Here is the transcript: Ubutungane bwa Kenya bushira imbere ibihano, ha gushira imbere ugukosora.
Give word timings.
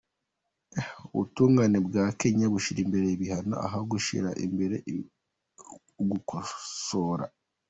Ubutungane 1.13 1.77
bwa 1.87 2.05
Kenya 2.19 2.45
bushira 2.53 2.79
imbere 2.85 3.05
ibihano, 3.15 3.55
ha 3.71 3.79
gushira 3.91 4.29
imbere 4.45 4.75
ugukosora. 6.01 7.25